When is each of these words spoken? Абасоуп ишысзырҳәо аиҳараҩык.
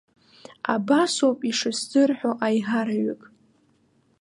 Абасоуп 0.73 1.39
ишысзырҳәо 1.49 2.31
аиҳараҩык. 2.45 3.21